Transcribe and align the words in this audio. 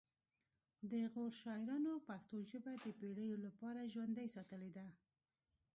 د 0.91 0.93
غور 1.11 1.31
شاعرانو 1.41 1.93
پښتو 2.07 2.37
ژبه 2.49 2.73
د 2.83 2.85
پیړیو 2.99 3.35
لپاره 3.45 3.89
ژوندۍ 3.93 4.27
ساتلې 4.35 4.71
ده 4.77 4.87